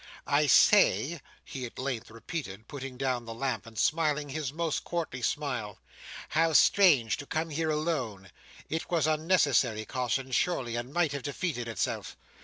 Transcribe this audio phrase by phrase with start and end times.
[0.25, 5.21] "I say," he at length repeated, putting down the lamp, and smiling his most courtly
[5.21, 5.77] smile,
[6.29, 8.31] "how strange to come here alone!
[8.67, 12.17] It was unnecessary caution surely, and might have defeated itself.